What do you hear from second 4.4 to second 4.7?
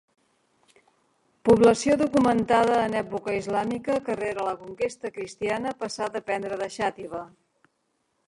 la